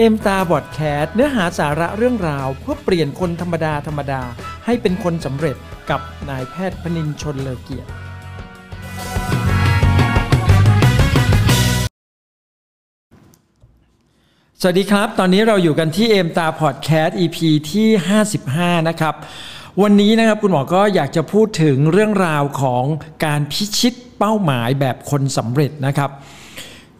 [0.00, 4.22] เอ็มตาบอดแคสต์เนื้อหาสาระเรื่องราว เพื่อเปลี่ยนคนธรรมดาธรรมดา
[4.64, 5.56] ให้เป็นคนสำเร็จ
[5.90, 7.90] กับนายแพทย์พนินชนเลอเกียรติ
[14.60, 17.38] สวัสดีครับ ตอนนี้เราอยู่กันที่เอ็มตาพอดแคสต์ EP
[17.70, 17.88] ที่
[18.38, 19.14] 55 นะครับ
[19.82, 22.84] วันนี้นะครับคุณหมอก็อยากจะพูดถึงเรื่องราวของ
[23.24, 26.10] การพิชิตเป้าหมายแบบคนสำเร็จนะครับ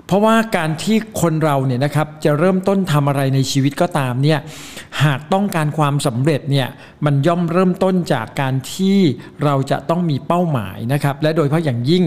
[0.09, 4.39] เพราะว่าการที่คนเราเนี่ยนะครับจะเริ่มต้นทำอะไรในชีวิตก็ตามเนี่ย
[5.05, 6.69] หากต้องการความสำเร็จเนี่ย
[7.05, 8.99] มันย่อมเริ่มต้นจากการที่
[9.45, 12.05] เราจะต้องมีเป้าหมายนะครับและโดยเฉพาะอย่างยิ่ง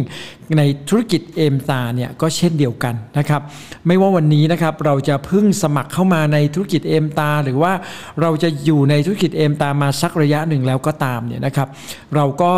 [0.58, 3.42] ในธุรกิจเอมตาเนี่ยก็เช่นเดียวกันนะครับ
[3.88, 7.74] ไม่ว่าวันนี้นะครับเราจะพิ่งสมัครเข้ามาในธุรกิจเอมตา หรือว่า
[8.22, 11.68] เราจะอยู่ในธุรกิจเอมตามาสักระยะหนึ่งแล้วก็ตามเนี่ยนะครับ
[12.16, 12.54] เราก็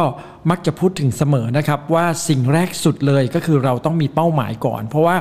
[0.49, 5.15] มักจะพูดถึงเสมอนะครับว่าสิ่งแรกสุดเลยก็คือเราต้องมีเป้าหมายก่อน เพราะว่า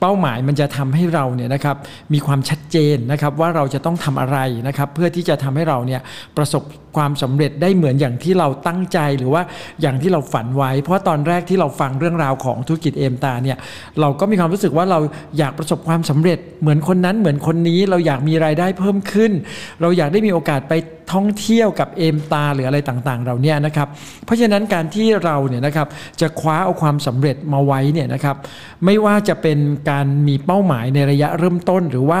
[0.00, 1.76] เป้าหมายมันจะทำให้เราเนี่ยนะครับ
[2.12, 6.00] มีความชัดเจนนะครับว่าเราจะต้องทำอะไรนะครับเพื่อที่จะทำให้เราเนี่ย
[6.36, 6.62] ประสบ
[6.96, 9.42] ความสำเร็จได้เหมือนอย่างที่เราตั้งใจหรือว่า
[9.80, 13.58] อย่างที่เราฝันไว้ เพราะตอนแรกที่เราฟังเรื่องราวของธุรกิจเอมตาเนี่ย
[14.00, 14.98] เราก็มีความรู้สึกว่าเรา
[15.38, 19.32] อยากประสบความสำเร็จเหมือนคนนั้นเหมือนคนนี้เราอยากมีรายได้เพิ่มขึ้น
[19.80, 20.72] เราอยากได้มีโอกาสไป
[21.12, 23.88] ท่องเที่ยวกับเอมตาหรืออะไรต่างๆ เราเนี่ยนะครับ
[24.24, 25.88] เพราะฉะนั้นการที่เราเนี่ยนะครับ
[26.20, 28.36] จะคว้าเอาความสำเร็จมาไว้เนี่ยนะครับ
[28.84, 29.58] ไม่ว่าจะเป็น
[29.90, 32.20] การมีเป้าหมายในระยะเริ่มต้นหรือว่า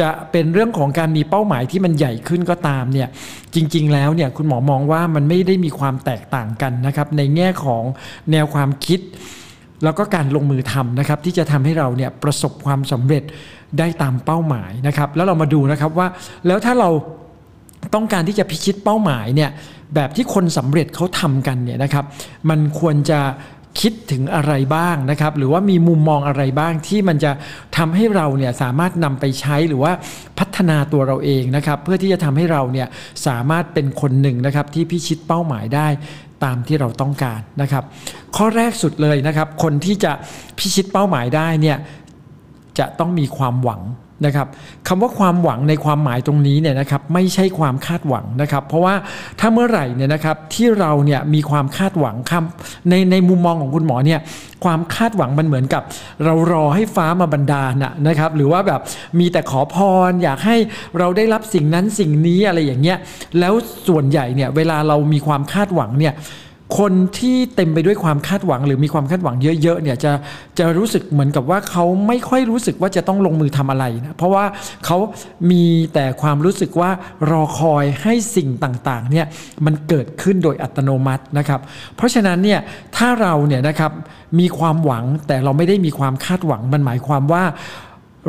[0.00, 3.08] จะเป็นเรื่องของการมีเป้าหมายที่มันใหญ่ขึ้นก็ตามเนี่ย
[3.54, 7.82] จริง ๆ แล้วเนี่ยคุณหมอมองว่ามันไม่ได้มีความแตกต่างกันนะครับในแง่ของ
[8.32, 9.00] แนวความคิด
[9.84, 13.22] แล้วก็การลงมือทำนะครับที่จะทำให้เราเนี่ยประสบความสำเร็จ
[13.78, 16.06] ได้ตามเป้าหมายนะครับ แล้วเรามาดูนะครับว่า
[16.46, 16.90] แล้วถ้าเรา
[17.94, 19.50] ต้องการที่จะพิชิตเป้าหมายเนี่ย
[19.94, 22.04] แบบที่คนสำเร็จเขาทำกันเนี่ยนะครับ
[22.50, 23.20] มันควรจะ
[23.82, 27.32] คิดถึงอะไรบ้างนะครับ หรือว่ามีมุมมองอะไรบ้างที่มันจะ
[27.76, 29.92] ทำให้เราเนี่ยสามารถนำไปใช้หรือว่า
[30.38, 32.88] พัฒนาตัวเราเองนะครับ เพื่อที่จะทำให้เราเนี่ย
[33.26, 35.88] สามารถเป็นคนหนึ่งนะครับที่พิชิตเป้าหมายได้
[36.44, 37.84] ตามที่เราต้องการนะครับ
[38.36, 40.12] ข้อแรกสุดเลยนะครับ คนที่จะ
[40.58, 41.76] พิชิตเป้าหมายได้เนี่ย
[42.78, 43.82] จะต้องมีความหวัง
[44.24, 44.46] นะครับ
[44.88, 48.94] คำว่าความหวังในความหมายตรงนี้เนี่ยนะครับไม่ใช่ความคาดหวังนะครับ เพราะว่า
[49.40, 54.20] ถ้าเมื่อไหร่เนี่ยนะครับที่เราเนี่ยมีความคาดหวังคำในในมุมมองของคุณหมอเนี่ย
[54.64, 55.82] ความคาดหวังมันเหมือนกับ
[56.24, 57.74] เรารอให้ฟ้ามาบันดาล
[58.08, 58.80] นะครับ หรือว่าแบบ
[59.18, 59.76] มีแต่ขอพ
[60.08, 60.56] ร อยากให้
[60.98, 62.98] เราได้รับสิ่งนั้นสิ่งนี้อะไรอย่างเงี้ย
[63.40, 63.52] แล้ว
[63.88, 66.14] ส่วนใหญ่เนี่ยเวลาเรามีความคาดหวังเนี่ย
[66.78, 70.12] คนที่เต็มไปด้วยความคาดหวัง หรือมีความคาดหวังเยอะๆเนี่ยจะ
[70.58, 74.44] จะรู้สึกเหมือนกับว่าเขาไม่ค่อยรู้สึกว่าจะต้องลงมือทำอะไรนะเพราะว่า
[74.86, 74.98] เขา
[75.50, 75.64] มี
[75.94, 76.90] แต่ความรู้สึกว่า
[77.30, 79.26] รอคอยให้สิ่งต่างๆเนี่ย
[79.64, 81.60] มันเกิดขึ้นโดยอัตโนมัตินะครับ
[81.96, 82.60] เพราะฉะนั้นเนี่ย
[82.96, 83.92] ถ้าเราเนี่ยนะครับ
[84.40, 87.44] มีความหวังแต่เราไม่ได้มีความคาดหวังมันหมายความว่า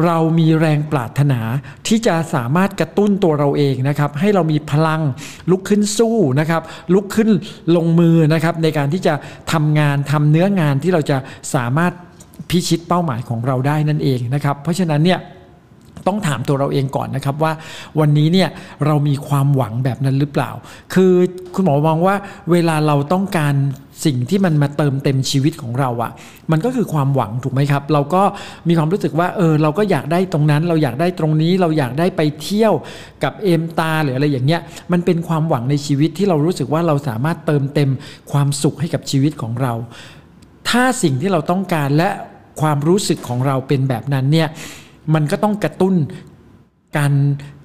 [0.06, 1.40] เรามีแรงปรารถนา
[1.88, 5.02] ที่จะสามารถกระตุ้นตัวเราเองนะครับ ให้เรามีพลัง
[5.50, 6.62] ลุกขึ้นสู้นะครับ
[6.94, 7.30] ลุกขึ้น
[7.76, 9.14] ลงมือนะครับ ในการที่จะ
[9.52, 11.18] ทำงานทำเนื้องานที่เราจะ
[11.56, 11.94] สามารถ
[12.50, 15.20] พิชิตเป้าหมายของเราได้นั่นเองนะครับ เพราะฉะนั้นเนี่ย
[16.08, 17.52] ต้องถามตัวเราเองก่อนนะครับว่า
[18.00, 18.50] วันนี้เนี่ย
[18.86, 20.52] เรามีความหวังแบบนั้นหรือเปล่า
[20.94, 21.14] คือ
[21.56, 22.16] คุณหมอมองว่า
[22.52, 23.56] เวลาเราต้องการ
[24.06, 26.12] สิ่งที่มันมาเติมเต็มชีวิตของเราอะ่ะ
[26.52, 28.24] มันก็คือความหวังถูกไหมครับ เราก็
[28.68, 32.74] มีความรู้สึกว่าเออเราก็อยากได้ตรงนั้น เราอยากได้ตรงนี้เราอยากได้ไปเที่ยว
[33.24, 34.62] กับเอมตาหรืออะไรอย่างเงี้ย
[34.92, 37.90] มันเป็นความหวังในชีวิตที่เรารู้สึกว่าเราสามารถเติมเต็ม
[38.32, 39.74] ความสุขให้กับชีวิตของเรา
[40.70, 42.10] ถ้าสิ่งที่เราต้องการและ
[42.62, 44.48] ความรู้สึกของเราเป็นแบบนั้นเนี่ย
[45.14, 45.96] มันก็ต้องกระตุ้น
[46.98, 47.14] การ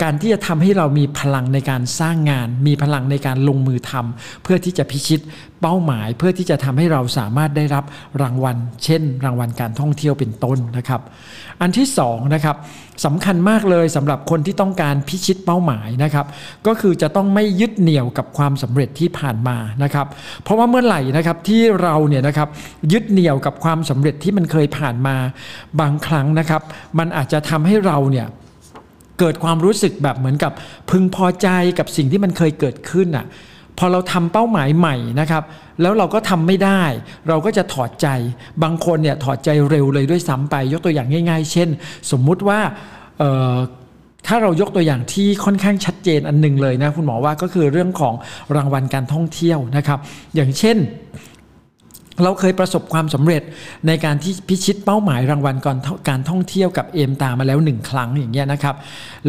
[0.03, 5.21] การที่จะทำให้เรามีพลังในการสร้างงาน มีพลังในการลงมือทำเพื่อที่จะพิชิต
[5.63, 7.85] เป้าหมาย เพื่อที่จะทำให้เราสามารถได้รับ
[8.23, 11.01] รางวัล เช่น รางวัลการท่องเที่ยวเป็นต้นนะครับ
[11.61, 12.57] อันที่2นะครับ
[13.05, 16.27] สำคัญมากเลยสำหรับคนที่ต้องการพิชิตเป้าหมายนะครับ
[16.67, 20.07] ก็คือจะต้องไม่ยึดเหนี่ยวกับความสำเร็จที่ผ่านมานะครับ
[20.43, 22.49] เพราะว่าเมื่อไหร่นะครับที่เราเนี่ยนะครับ
[22.93, 25.17] ยึดเหนี่ยวกับความสำเร็จที่มันเคยผ่านมา
[25.81, 26.63] บางครั้งนะครับ
[26.99, 28.29] มันอาจจะทำให้เราเนี่ย
[29.21, 30.53] เกิดความรู้สึกแบบเหมือนกับ
[30.91, 33.27] พึงพอใจกับสิ่งที่มันเคยเกิดขึ้นอะ
[33.79, 35.43] พอเราทำเป้าหมายใหม่นะครับ
[35.81, 36.83] แล้วเราก็ทำไม่ได้
[37.29, 38.09] เราก็จะถอดใจ
[38.63, 41.69] บางคนเนี่ยถอดใจเร็วเลยด้วยซ้ำไป ยกตัวอย่างง่าย ๆ เช่น
[42.11, 42.59] สมมุติว่า
[44.27, 48.15] ถ้าเรายกตัวอย่างที่ค่อนข้างชัดเจนอันหนึ่งเลยนะคุณหมอว่าก็คือเรื่องของ
[48.57, 49.99] รางวัลการท่องเที่ยวนะครับ
[50.37, 50.77] อย่างเช่น
[52.25, 53.43] เราเคยประสบความสำเร็จ
[53.87, 55.77] ในการที่พิชิตเป้าหมายรางวัลก่อน
[56.09, 58.75] การท่องเที่ยวกับเอมตามาแล้วหนึ่งครั้งอย่างเงี้ยนะครับ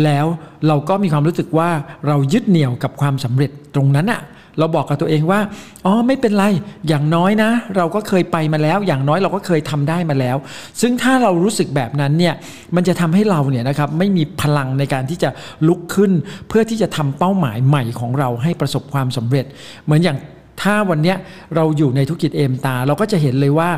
[0.03, 0.25] แล้ว
[0.67, 1.69] เราก็มีความรู้สึกว่า
[2.07, 4.21] เรายึดเหนี่ยวกับความสำเร็จตรงนั้นอะ
[4.59, 5.39] เราบอกกับตัวเองว่า
[5.85, 6.45] อ๋อ ไม่เป็นไร
[6.87, 10.37] อย่างน้อยนะ เราก็เคยไปมาแล้ว อย่างน้อยเราก็เคยทำได้มาแล้ว
[10.81, 12.33] ซึ่งถ้าเรารู้สึกแบบนั้นเนี่ย
[12.75, 15.29] มันจะทำให้เราเนี่ยนะครับ ไม่มีพลังในการที่จะ
[15.67, 16.11] ลุกขึ้น
[16.47, 19.45] เพื่อที่จะทำเป้าหมายใหม่ของเราให้ประสบความสำเร็จ
[19.85, 20.17] เหมือนอย่าง
[20.61, 21.15] ถ้าวันนี้
[21.55, 23.69] เราอยู่ในธุรกิจเอมตา เราก็จะเห็นเลยว่า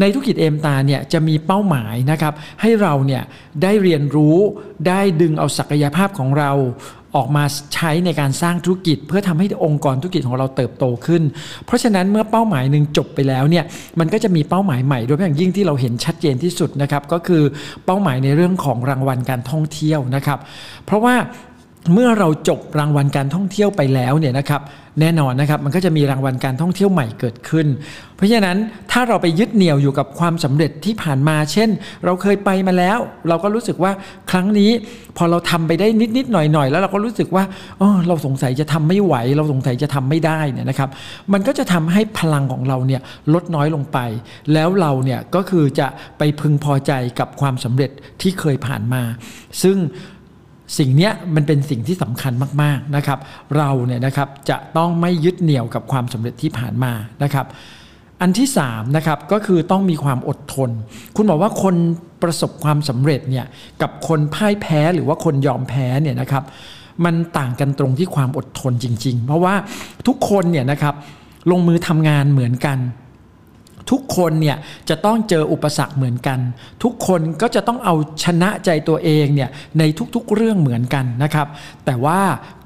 [0.00, 3.22] ในธุรกิจเอมตาเนี่ยจะมีเป้าหมายนะครับให้เราเนี่ย
[3.62, 4.36] ได้เรียนรู้
[4.88, 6.52] ได้ดึงเอาศักยภาพของเรา
[7.18, 7.44] ออกมา
[7.74, 11.22] ใช้ในการสร้างธุรกิจ เพื่อทำให้องค์กรธุรกิจของเราเติบโตขึ้น
[11.66, 13.64] เพราะฉะนั้นเมื่อเป้าหมายหนึ่งจบไปแล้วเนี่ย
[13.98, 17.42] มันก็จะมีเป้าหมายใหม่โดยเฉพาะอย่างยิ่งที่เราเห็นชัดเจนที่สุดนะครับก็คือ
[17.84, 20.38] เป้าหมายในเรื่องของรางวัลการท่องเที่ยวนะครับ
[20.86, 21.14] เพราะว่า
[21.92, 24.62] เมื่อเราจบรางวัลการท่องเที่ยวไปแล้วเนี่ยนะครับ
[25.00, 27.66] แน่นอนนะครับมันก็จะมีรางวัลการท่องเที่ยวใหม่เกิดขึ้น
[28.16, 28.56] เพราะฉะนั้น
[28.92, 31.70] ถ้าเราไปยึดเหนี่ยวอยู่กับความสำเร็จที่ผ่านมา เช่น
[32.04, 32.98] เราเคยไปมาแล้ว
[33.28, 33.92] เราก็รู้สึกว่า
[34.30, 34.70] ครั้งนี้
[35.16, 35.86] พอเราทำไปได้
[36.16, 37.44] นิดๆหน่อยๆแล้วเราก็รู้สึกว่า
[37.80, 40.90] อ๋อเราสงสัยจะทำไม่ไหว เราสงสัยจะทำไม่ได้เนี่ยนะครับ
[41.32, 43.00] มันก็จะทำให้พลังของเราเนี่ย
[43.34, 43.98] ลดน้อยลงไป
[44.52, 45.86] แล้วเราเนี่ยก็คือจะ
[46.18, 47.90] ไปพึงพอใจกับความสำเร็จ
[48.20, 49.02] ที่เคยผ่านมา
[49.62, 49.76] ซึ่ง
[50.78, 52.32] สิ่งนี้มันเป็นสิ่งที่สำคัญ
[52.62, 53.18] มากๆนะครับ
[53.56, 57.46] เราเนี่ยนะครับจะต้องไม่ยึดเหนี่ยวกับความสำเร็จที่ผ่านมานะครับ
[58.20, 60.70] อันที่3นะครับก็คือต้องมีความอดทน
[61.16, 61.74] คุณบอกว่าคน
[62.22, 63.46] ประสบความสำเร็จเนี่ย
[63.82, 66.44] กับคนพ่ายแพ้หรือว่าคนยอมแพ้เนี่ยนะครับ
[67.04, 69.54] มันต่างกันตรงที่ความอดทนจริง ๆ เพราะว่า
[70.06, 70.94] ทุกคนเนี่ยนะครับ
[71.50, 72.78] ลงมือทำงานเหมือนกัน
[73.90, 74.56] ทุกคนเนี่ย
[74.88, 76.38] จะต้องเจออุปสรรคเหมือนกัน
[76.82, 77.94] ทุกคนก็จะต้องเอา
[78.24, 79.82] ชนะใจตัวเองเนี่ยใน
[80.14, 81.46] ทุกๆเรื่องเหมือนกันนะครับ
[81.84, 82.20] แต่ว่า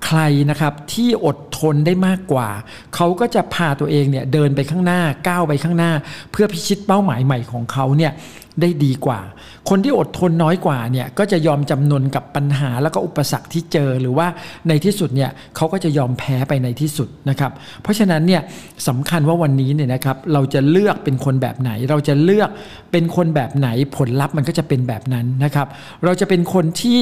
[0.06, 0.20] ใคร
[0.50, 2.49] นะครับที่อดทนได้มากกว่า
[2.94, 5.93] เขาก็จะพาตัวเองเนี่ยเดินไปข้างหน้าก้าวไปข้างหน้า
[6.32, 8.12] เพื่อพิชิตเป้าหมายใหม่ของเขาเนี่ย
[8.61, 9.20] ได้ดีกว่า
[9.69, 14.26] คนที่อดทนน้อยกว่าเนี่ยก็จะยอมจำนนกับปัญหาแล้วก็อุปสรรคที่เจอหรือว่า
[14.69, 18.43] ในที่สุดเนี่ยเขาก็จะยอมแพ้ไปในที่สุดนะครับ เพราะฉะนั้นเนี่ย
[18.88, 22.50] สำคัญว่าวันนี้เนี่ยนะครับเราจะเลือกเป็นคนแบบไหน เราจะเลือก
[22.93, 25.67] เป็นคนแบบไหนผลลัพธ์มันก็จะเป็นแบบนั้นนะครับ
[26.05, 26.99] เราจะเป็นคนที่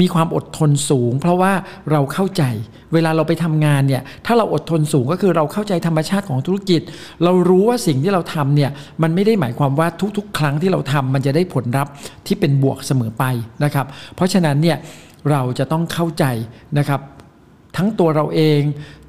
[0.00, 1.52] มีความอดทนสูง เพราะว่า
[1.90, 2.44] เราเข้าใจ
[2.94, 6.80] เวลาเราไปทำงานเนี่ยถ้าเราอดทนสูงก็คือเราเข้าใจธรรมชาติของธุรกิจ
[7.24, 8.70] เรารู้ว่าสิ่งที่เราทำเนี่ย
[9.02, 11.92] มันไม่ได้หมายความว่าทุกๆ ครั้งที่เราทำมันจะได้ผลลัพธ์
[12.26, 13.24] ที่เป็นบวกเสมอไป
[13.64, 14.78] นะครับ เพราะฉะนั้นเนี่ย
[15.30, 16.24] เราจะต้องเข้าใจ
[16.78, 17.02] นะครับ
[17.76, 18.60] ทั้งตัวเราเอง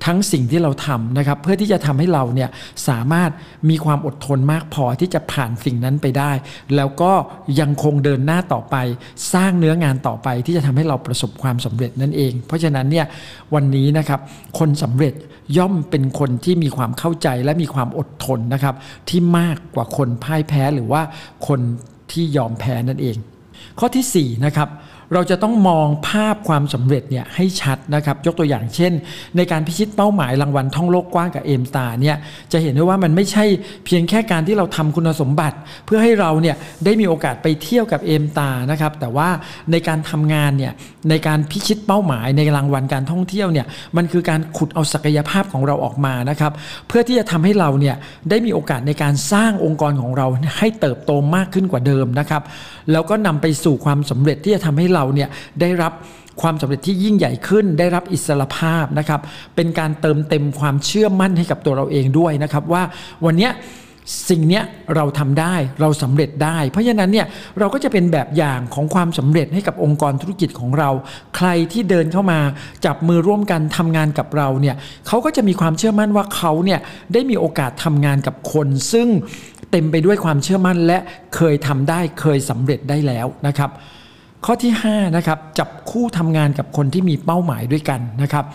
[0.05, 2.49] ทั้งสิ่งที่เราทำนะครับ เพื่อที่จะทำให้เราเนี่ย
[2.87, 3.31] สามารถ
[3.69, 6.31] มีความอดทนมากพอที่จะผ่านสิ่งนั้นไปได้
[6.75, 7.11] แล้วก็
[7.59, 8.75] ยังคงเดินหน้าต่อไป
[9.33, 13.05] สร้างเนื้องานต่อไปที่จะทำให้เราประสบความสำเร็จนั่นเอง เพราะฉะนั้นเนี่ย
[13.53, 14.19] วันนี้นะครับ
[14.59, 15.13] คนสำเร็จ
[15.57, 18.75] ย่อมเป็นคนที่มีความเข้าใจและมีความอดทนนะครับ
[19.09, 21.01] ที่มากกว่าคนพ่ายแพ้หรือว่า
[21.47, 21.59] คน
[22.11, 23.17] ที่ยอมแพ้นั่นเอง
[23.79, 24.69] ข้อที่4นะครับ
[25.13, 28.93] เราจะต้องมองภาพความสำเร็จเนี่ยให้ชัดนะครับยกตัวอย่างเช่น
[29.37, 32.17] ในการพิชิตเป้าหมายรางวัลท่องโลกกว้างกับเอมตาเนี่ย
[32.51, 33.45] จะเห็นได้ว่ามันไม่ใช่
[33.85, 36.55] เพียงแค่การที่เราทำคุณสมบัติ เพื่อให้เราเนี่ย
[36.85, 39.29] ได้มีโอกาสไปเที่ยวกับเอมตานะครับแต่ว่า
[39.71, 40.73] ในการทำงานเนี่ย
[41.09, 43.65] ในการพิชิตเป้าหมายในรางวัลการท่องเที่ยวเนี่ย
[43.97, 46.51] มันคือการขุดเอาศักยภาพของเราออกมานะครับ
[46.87, 47.95] เพื่อที่จะทำให้เราเนี่ย
[48.29, 50.27] ได้มีโอกาสในการสร้างองค์กรของเรา
[50.57, 52.43] ให้เติบโตมากขึ้นกว่าเดิมนะครับ
[52.91, 55.29] แล้วก็นำไปสู่ความสำเร็จที่จะทำให้เราเนี่ย
[55.61, 55.93] ได้รับ
[56.41, 59.21] ความสำเร็จที่ยิ่งใหญ่ขึ้นได้รับอิสรภาพนะครับ
[59.55, 62.83] เป็นการเติมเต็มความเชื่อมั่นให้กับตัวเราเองด้วยนะครับ ว่า
[63.25, 63.49] วันนี้
[64.29, 64.61] สิ่งนี้
[64.95, 67.27] เราทำได้เราสำเร็จได้ เพราะฉะนั้นเนี่ย
[67.59, 70.89] เราก็จะเป็นแบบอย่างของความสำเร็จให้กับองค์กรธุรกิจของเรา
[71.37, 72.39] ใครที่เดินเข้ามา
[72.85, 74.75] จับมือร่วมกันทำงานกับเราเนี่ย
[75.07, 76.79] เขาก็จะมีความเชื่อมั่นว่าเขาเนี่ย
[77.13, 79.07] ได้มีโอกาสทำงานกับคน ซึ่ง
[79.71, 80.97] เต็มไปด้วยความเชื่อมั่นและ
[81.35, 83.71] เคยทำได้เคยสำเร็จได้แล้วนะครับ
[84.45, 88.45] ข้อที่5นะครับจับคู่ทำงานกับคนที่มีเป้าหมายด้วยกันนะครับ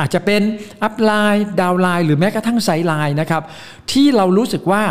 [0.00, 0.42] อาจจะเป็น
[0.82, 3.42] อัพไลน์ดาวไลน์หรือแม้กระทั่งไซไลน์นะครับ
[3.92, 4.82] ที่เรารู้สึกว่า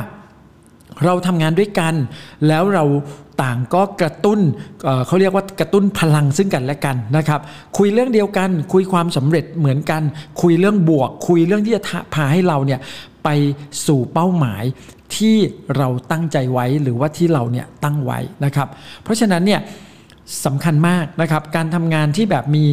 [1.05, 1.93] เราทำงานด้วยกัน
[2.47, 2.85] แล้วเรา
[3.43, 4.39] ต่างก็กระตุ้น
[4.83, 7.39] เเขาเรียกว่ากระตุ้นพลังซึ่งกันและกันนะครับ
[7.77, 10.01] คุยเรื่องเดียวกัน คุยความสำเร็จเหมือนกัน
[10.41, 11.81] คุยเรื่องบวก คุยเรื่องที่จะ
[12.13, 12.79] พาให้เราเนี่ย
[13.23, 13.29] ไป
[13.85, 14.63] สู่เป้าหมาย
[15.15, 15.35] ที่
[15.77, 18.67] เราตั้งใจไว้หรือว่าที่เราเนี่ยตั้งไว้นะครับ
[19.03, 19.61] เพราะฉะนั้นเนี่ย
[20.45, 22.63] สำคัญมากนะครับ การทำงานที่แบบมี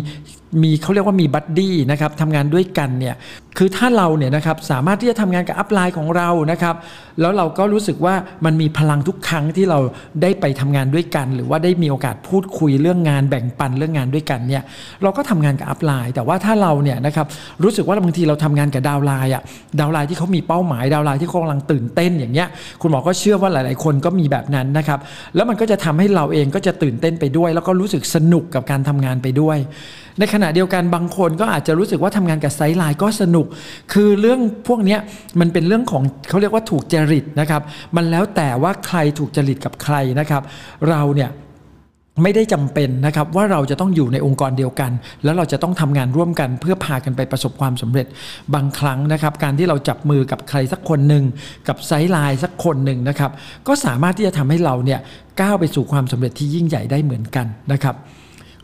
[0.63, 3.15] มีเขาเรียกว่ามี buddy นะครับทำงานด้วยกันเนี่ย
[3.59, 6.75] คือถ้าเราเนี่ยนะครับสามารถที่จะทำงานกับ upline ของเรานะครับ
[7.21, 9.79] แล้วเราก็รู้สึกว่ามันมีพลังทุกครั้งที่เรา
[10.23, 14.63] ได้ไปทำงานด้วยกัน หรือว่าได้มีโอกาสพูดคุยเรื่องงานแบ่งปันเรื่องงานด้วยกันเนี่ย
[15.03, 17.27] เราก็ทำงานกับ upline แต่ว่าถ้าเราเนี่ยนะครับ
[17.63, 19.43] รู้สึกว่าบางทีเราทำงานกับ downline อะ
[19.81, 22.49] downline ที่เขามีเป้าหมาย downline ที่เขากำลังตื่นเต้นอย่างเงี้ย
[22.81, 24.99] คุณหมอก็เชื่อว่าหลาย ๆ คนก็มีแบบนั้นนะครับ
[25.35, 29.59] แล้วมันก็จะทำให้เราเองก็จะตื่นเต้นไปด้วย แล้วก็รู้สึกสนุกกับการทำงานไปด้วย
[30.19, 33.47] ในขณะณะเดียวกันบางคนก็อาจจะรู้สึกว่าทำงานกับไซไลน์ก็สนุก
[33.93, 34.97] คือเรื่องพวกนี้
[35.41, 37.63] มันเป็นเรื่องของเขาเรียกว่าถูกจริตนะครับ
[37.97, 40.43] มันแล้วแต่ว่าใครถูกจริตกับใครนะครับ
[40.91, 41.31] เราเนี่ย
[42.23, 44.91] ไม่ได้จำเป็นนะครับว่าเราจะต้องอยู่ในองค์กรเดียวกัน
[45.25, 48.07] แล้วเราจะต้องทำงานร่วมกัน เพื่อพากันไปประสบความสำเร็จ
[48.55, 51.25] บางครั้งนะครับ การที่เราจับมือกับใครสักคนหนึ่ง
[51.69, 53.31] กับไซด์ไลน์สักคนหนึ่งนะครับ
[53.69, 55.01] ก็สามารถที่จะทำให้เราเนี่ย
[55.41, 57.97] ก้าวไปสู่ความสำเร็จที่ยิ่งใหญ่ได้เหมือนกันนะครับ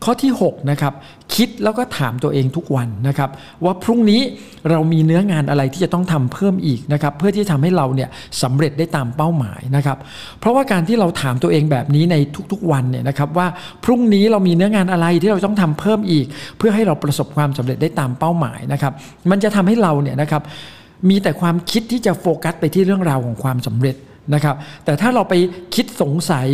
[0.03, 0.93] ข้อที่ 6 นะครับ
[1.35, 3.29] คิดแล้วก็ถามตัวเองทุกวันนะครับ
[3.63, 4.21] ว่าพรุ่งนี้
[4.69, 8.09] เรามีเนื้องานอะไรที่จะต้องทำเพิ่มอีกนะครับ เพื่อที่จะทำให้เราเนี่ย
[8.41, 9.97] สำเร็จได้ตามเป้าหมายนะครับ
[10.39, 12.15] เพราะว่าการที่เราถามตัวเองแบบนี้ใน
[12.51, 13.47] ทุกๆวันเนี่ยนะครับว่า
[13.85, 16.25] พรุ่งนี้เรามีเนื้องานอะไรที่เราต้องทำเพิ่มอีก
[16.57, 18.93] เพื่อให้เราประสบความสำเร็จได้ตามเป้าหมายนะครับ
[19.29, 20.41] มันจะทำให้เราเนี่ยนะครับ
[21.09, 23.95] มีแต่ความคิดที่จะโฟกัสไปที่เรื่องราวของความสำเร็จ
[24.33, 25.33] นะครับ แต่ถ้าเราไป
[25.75, 26.47] คิดสงสัย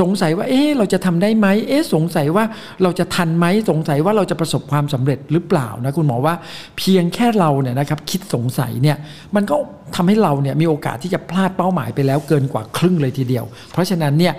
[0.00, 2.44] สงสัยว่า เอ๊ะเราจะทำได้ไหมเอ๊ะสงสัยว่า
[2.82, 6.34] เราจะทันไหมสงสัยว่าเราจะประสบความสำเร็จหรือเปล่านะคุณหมอว่า
[6.78, 8.96] เพียงแค่เราเนี่ยนะครับคิดสงสัยเนี่ย
[9.34, 9.56] มันก็
[9.94, 14.34] ทำให้เราเนี่ยมีโอกาสที่จะพลาดเป้าหมายไปแล้วเกินกว่าครึ่งเลยทีเดียว เพราะฉะนั้นเนี่ย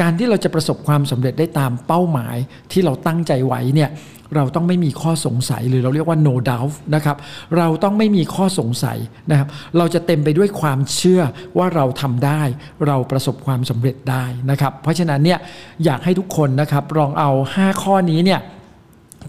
[0.00, 2.36] การที่เราจะประสบความสำเร็จได้ตามเป้าหมาย
[2.72, 3.90] ที่เราตั้งใจไว้เนี่ย
[4.36, 7.16] เราต้องไม่มีข้อสงสัยหรือเราเรียกว่า no doubt นะครับ
[7.56, 8.98] เราต้องไม่มีข้อสงสัย
[9.30, 11.22] นะครับ เราจะเต็มไปด้วยความเชื่อ
[11.58, 12.42] ว่าเราทำได้
[12.86, 15.38] เราประสบความสำเร็จได้นะครับ เพราะฉะนั้นเนี่ย
[15.84, 18.40] อยากให้ทุกคนนะครับลองเอา 5 ข้อนี้เนี่ย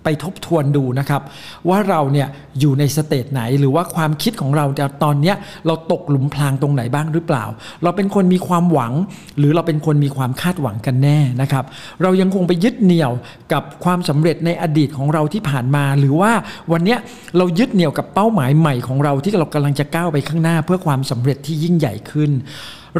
[0.04, 1.22] ไปทบทวนดูนะครับ
[1.70, 2.28] ว่าเราเนี่ย
[2.60, 4.66] อยู่ในสเตจไหน หรือว่าความคิดของเรา
[5.04, 5.36] ตอนเนี้ย
[5.68, 7.46] เราตกหลุมพรางตรงไหนบ้างหรือเปล่า
[7.84, 8.94] เราเป็นคนมีความหวัง
[9.38, 11.66] หรือเราเป็นคนมีความคาดหวังกันแน่นะครับ
[12.02, 13.12] เรายังคงไปยึดเหนี่ยว
[13.54, 16.32] กับความสำเร็จในอดีตของเราที่ผ่านมา หรือว่า
[16.72, 17.00] วันเนี้ย
[17.38, 22.32] เรายึดเหนี่ยวกับเป้าหมายใหม่ของเราที่เรากำลังจะก้าวไปข้างหน้า เพื่อความสำเร็จที่ยิ่งใหญ่ขึ้น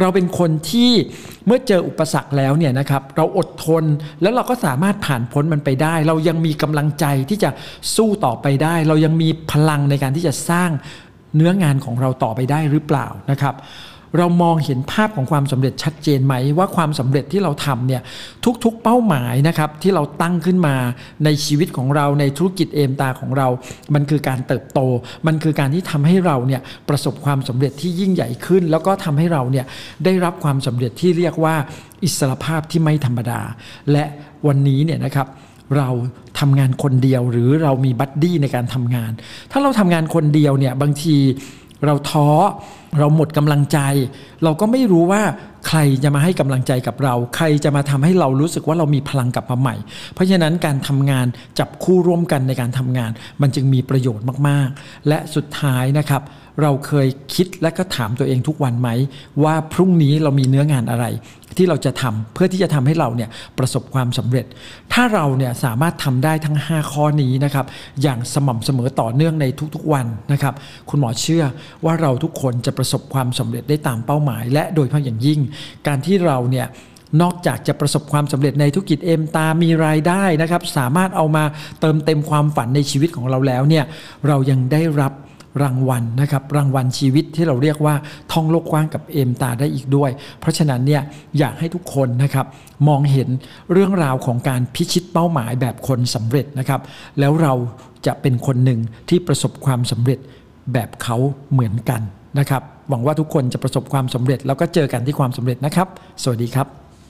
[0.00, 0.92] เราเป็นคนที่
[1.46, 3.84] เมื่อเจออุปสรรคแล้วเนี่ยนะครับเราอดทน
[4.22, 7.50] แล้วเราก็สามารถผ่านพ้นมันไปได้ เรายังมีกำลังใจที่จะ
[7.96, 10.70] สู้ต่อไปได้ เรายังมีพลังในการที่จะสร้าง
[11.36, 13.54] เนื้องานของเราต่อไปได้หรือเปล่านะครับ
[14.18, 18.02] เรามองเห็นภาพของความสำเร็จชัดเจนไหมว่าความสำเร็จที่เราทำเนี่ย
[18.64, 20.76] ทุกๆเป้าหมายนะครับที่เราตั้งขึ้นมา
[21.24, 23.48] ในชีวิตของเราในธุรกิจเอมตาของเรา
[23.94, 24.80] มันคือการเติบโต
[25.26, 29.66] มันคือการที่ทำให้เราเนี่ยประสบความสำเร็จที่ยิ่งใหญ่ขึ้น แล้วก็ทำให้เราเนี่ย
[30.04, 31.54] ได้รับความสำเร็จที่เรียกว่า
[32.04, 33.40] อิสรภาพที่ไม่ธรรมดา
[33.92, 34.04] และ
[34.46, 35.26] วันนี้เนี่ยนะครับ
[35.78, 35.88] เรา
[36.38, 39.12] ทำงานคนเดียวหรือเรามีบัดดี้ในการทำงาน
[39.50, 41.16] ถ้าเราทำงานคนเดียวเนี่ยบางที
[41.86, 42.28] เราท้อ
[42.98, 43.78] เราหมดกำลังใจ
[44.44, 45.22] เราก็ไม่รู้ว่า
[45.68, 49.76] ใครจะมาให้กำลังใจกับเรา ใครจะมาทำให้เรารู้สึกว่าเรามีพลังกลับมาใหม่
[50.14, 51.26] เพราะฉะนั้นการทำงาน
[51.58, 53.10] จับคู่ร่วมกันในการทำงาน
[53.42, 56.22] มันจึงมีประโยชน์มากๆ และสุดท้ายนะครับ
[56.62, 58.88] เราเคยคิดและก็ถามตัวเองทุกวันไหม
[59.44, 61.06] ว่าพรุ่งนี้เรามีเนื้องานอะไร
[61.56, 64.46] ที่เราจะทำเพื่อที่จะทำให้เราเนี่ยประสบความสำเร็จ
[64.92, 67.66] ถ้าเราเนี่ยสามารถทำได้ทั้ง 5 ข้อนี้นะครับ
[68.02, 70.54] อย่างสม่ำเสมอต่อเนื่องในทุกๆวันนะครับ
[70.90, 71.44] คุณหมอเชื่อ
[71.84, 75.40] ว่าเราทุกคนจะประสบความสำเร็จได้ตามเป้าหมาย และโดยเฉพาะอย่างยิ่ง
[75.86, 76.66] การที่เราเนี่ย
[77.22, 81.44] นอกจากจะประสบความสำเร็จในธุรกิจเอ็มตามีรายได้นะครับ สามารถเอามา
[81.80, 83.84] เติมเต็มความฝันในชีวิตของเราแล้วเนี่ย
[84.26, 85.12] เรายังได้รับ
[85.62, 87.94] รางวัลนะครับรางวัลชีวิตที่เราเรียกว่า
[88.32, 90.10] ท่องโลกกว้างกับเอ็มตาได้อีกด้วย
[90.40, 91.02] เพราะฉะนั้นเนี่ย
[91.38, 92.46] อยากให้ทุกคนนะครับ
[92.88, 93.28] มองเห็น
[93.72, 96.80] เรื่องราวของการพิชิตเป้าหมายแบบคนสำเร็จนะครับ
[97.18, 97.54] แล้วเรา
[98.06, 100.18] จะเป็นคนหนึ่งที่ประสบความสำเร็จ
[100.72, 101.16] แบบเขา
[101.52, 102.02] เหมือนกัน
[102.38, 105.88] นะครับ หวังว่าทุกคนจะประสบความสำเร็จ แล้วก็เจอกันที่ความสำเร็จนะครับ
[106.22, 106.79] สวัสดีครับ